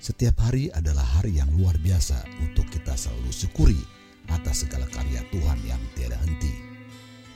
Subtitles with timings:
[0.00, 3.76] Setiap hari adalah hari yang luar biasa untuk kita selalu syukuri
[4.32, 6.48] atas segala karya Tuhan yang tiada henti.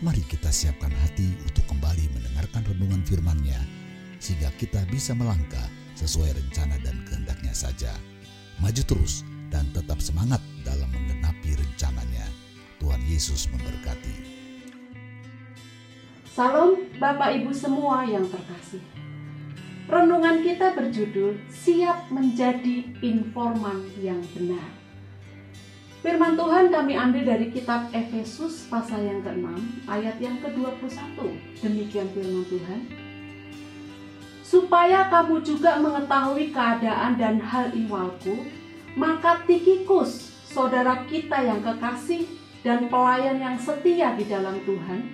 [0.01, 3.61] Mari kita siapkan hati untuk kembali mendengarkan renungan firman-Nya,
[4.17, 7.93] sehingga kita bisa melangkah sesuai rencana dan kehendaknya saja.
[8.65, 12.25] Maju terus dan tetap semangat dalam menggenapi rencananya.
[12.81, 14.17] Tuhan Yesus memberkati.
[16.33, 19.04] Salam Bapak Ibu semua yang terkasih.
[19.85, 24.65] Renungan kita berjudul Siap Menjadi Informan yang Benar.
[26.01, 29.45] Firman Tuhan kami ambil dari kitab Efesus pasal yang ke-6
[29.85, 31.21] ayat yang ke-21.
[31.61, 32.81] Demikian firman Tuhan.
[34.41, 38.41] Supaya kamu juga mengetahui keadaan dan hal iwalku,
[38.97, 42.25] maka Tikikus, saudara kita yang kekasih
[42.65, 45.13] dan pelayan yang setia di dalam Tuhan,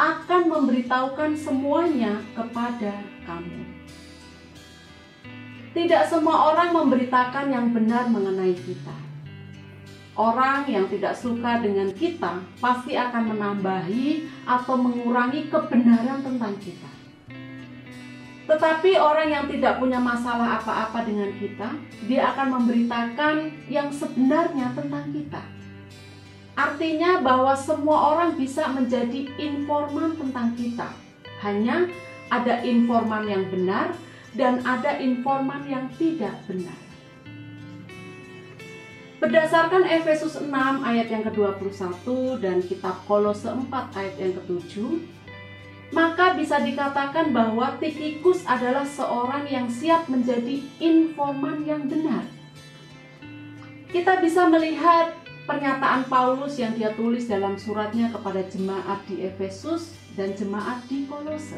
[0.00, 2.96] akan memberitahukan semuanya kepada
[3.28, 3.76] kamu.
[5.76, 8.96] Tidak semua orang memberitakan yang benar mengenai kita.
[10.16, 16.88] Orang yang tidak suka dengan kita pasti akan menambahi atau mengurangi kebenaran tentang kita.
[18.48, 21.68] Tetapi orang yang tidak punya masalah apa-apa dengan kita,
[22.08, 25.44] dia akan memberitakan yang sebenarnya tentang kita
[26.56, 30.88] Artinya bahwa semua orang bisa menjadi informan tentang kita.
[31.44, 31.84] Hanya
[32.32, 33.92] ada informan yang benar
[34.36, 36.76] dan ada informan yang tidak benar.
[39.16, 40.52] Berdasarkan Efesus 6
[40.84, 42.04] ayat yang ke-21
[42.44, 44.72] dan kitab Kolose 4 ayat yang ke-7,
[45.96, 52.28] maka bisa dikatakan bahwa Tikikus adalah seorang yang siap menjadi informan yang benar.
[53.88, 55.16] Kita bisa melihat
[55.48, 61.56] pernyataan Paulus yang dia tulis dalam suratnya kepada jemaat di Efesus dan jemaat di Kolose.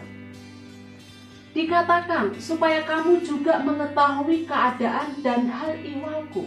[1.59, 6.47] Dikatakan supaya kamu juga mengetahui keadaan dan hal iwalku.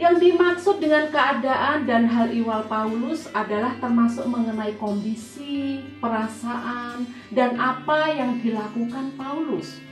[0.00, 7.04] Yang dimaksud dengan keadaan dan hal iwal Paulus adalah termasuk mengenai kondisi, perasaan,
[7.36, 9.84] dan apa yang dilakukan Paulus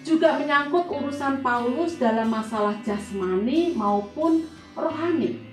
[0.00, 5.49] juga menyangkut urusan Paulus dalam masalah jasmani maupun rohani.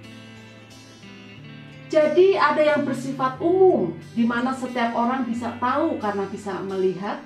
[1.88, 7.24] Jadi ada yang bersifat umum di mana setiap orang bisa tahu karena bisa melihat.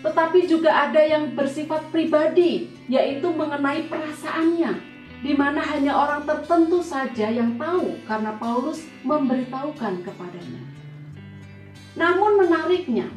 [0.00, 4.72] Tetapi juga ada yang bersifat pribadi yaitu mengenai perasaannya
[5.20, 10.64] di mana hanya orang tertentu saja yang tahu karena Paulus memberitahukan kepadanya.
[12.00, 13.12] Namun menariknya,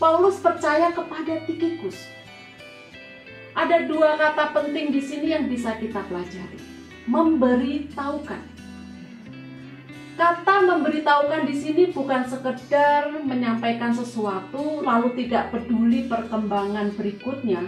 [0.00, 2.00] Paulus percaya kepada Tikikus.
[3.52, 6.60] Ada dua kata penting di sini yang bisa kita pelajari
[7.04, 8.55] memberitahukan.
[10.16, 17.60] Kata memberitahukan di sini bukan sekedar menyampaikan sesuatu lalu tidak peduli perkembangan berikutnya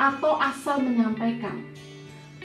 [0.00, 1.60] atau asal menyampaikan.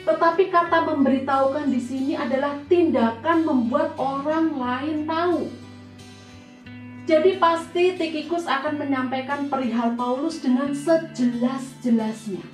[0.04, 5.48] Tetapi kata memberitahukan di sini adalah tindakan membuat orang lain tahu.
[7.08, 12.44] Jadi pasti Tikikus akan menyampaikan perihal Paulus dengan sejelas-jelasnya.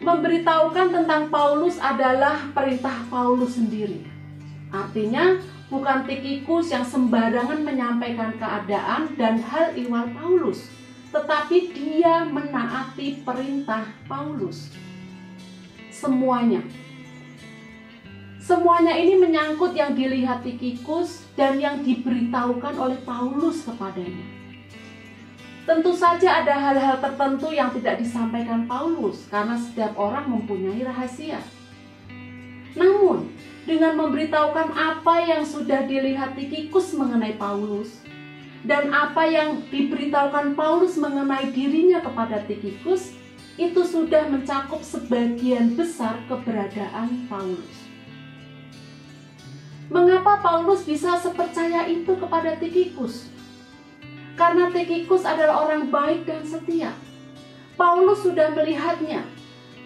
[0.00, 4.15] Memberitahukan tentang Paulus adalah perintah Paulus sendiri.
[4.76, 5.40] Artinya,
[5.72, 10.68] bukan Tikikus yang sembarangan menyampaikan keadaan dan hal iwal Paulus,
[11.08, 14.68] tetapi dia menaati perintah Paulus.
[15.88, 16.60] Semuanya.
[18.36, 24.22] Semuanya ini menyangkut yang dilihat Tikikus dan yang diberitahukan oleh Paulus kepadanya.
[25.66, 31.42] Tentu saja ada hal-hal tertentu yang tidak disampaikan Paulus karena setiap orang mempunyai rahasia.
[32.78, 33.34] Namun,
[33.66, 38.00] dengan memberitahukan apa yang sudah dilihat Tikikus mengenai Paulus
[38.62, 43.14] dan apa yang diberitahukan Paulus mengenai dirinya kepada Tikikus,
[43.58, 47.76] itu sudah mencakup sebagian besar keberadaan Paulus.
[49.86, 53.36] Mengapa Paulus bisa sepercaya itu kepada Tikikus?
[54.36, 56.92] karena Tikikus adalah orang baik dan setia.
[57.74, 59.24] Paulus sudah melihatnya,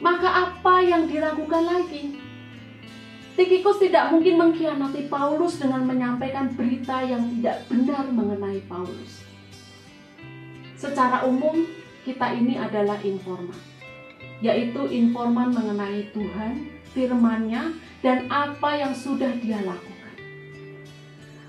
[0.03, 2.19] maka apa yang diragukan lagi?
[3.41, 9.25] Tikikus tidak mungkin mengkhianati Paulus dengan menyampaikan berita yang tidak benar mengenai Paulus.
[10.77, 11.65] Secara umum,
[12.05, 13.57] kita ini adalah informan,
[14.45, 17.73] yaitu informan mengenai Tuhan, firman-Nya,
[18.05, 20.17] dan apa yang sudah dia lakukan.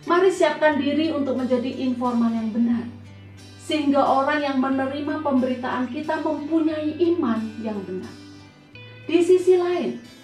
[0.08, 2.88] Mari siapkan diri untuk menjadi informan yang benar.
[3.60, 8.16] Sehingga orang yang menerima pemberitaan kita mempunyai iman yang benar.
[9.12, 10.21] Di sisi lain,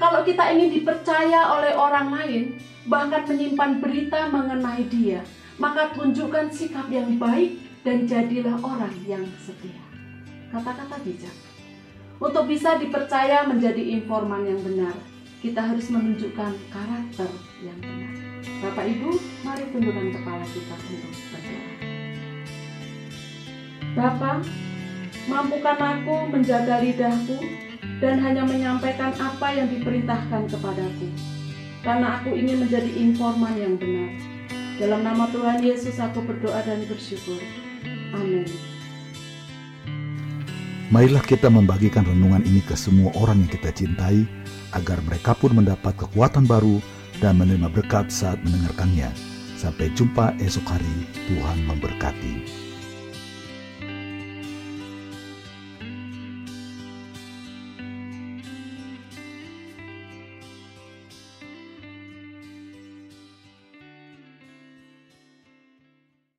[0.00, 2.42] kalau kita ingin dipercaya oleh orang lain,
[2.88, 5.20] bahkan menyimpan berita mengenai dia,
[5.60, 9.82] maka tunjukkan sikap yang baik dan jadilah orang yang setia.
[10.52, 11.34] Kata-kata bijak.
[12.22, 14.94] Untuk bisa dipercaya menjadi informan yang benar,
[15.42, 17.30] kita harus menunjukkan karakter
[17.66, 18.14] yang benar.
[18.62, 19.10] Bapak Ibu,
[19.42, 21.70] mari tundukkan kepala kita untuk berdoa.
[23.92, 24.38] Bapak,
[25.26, 27.38] mampukan aku menjaga lidahku
[28.02, 31.06] dan hanya menyampaikan apa yang diperintahkan kepadaku.
[31.86, 34.10] Karena aku ingin menjadi informan yang benar.
[34.82, 37.38] Dalam nama Tuhan Yesus aku berdoa dan bersyukur.
[38.10, 38.50] Amin.
[40.90, 44.26] Marilah kita membagikan renungan ini ke semua orang yang kita cintai,
[44.74, 46.82] agar mereka pun mendapat kekuatan baru
[47.22, 49.08] dan menerima berkat saat mendengarkannya.
[49.56, 52.34] Sampai jumpa esok hari, Tuhan memberkati.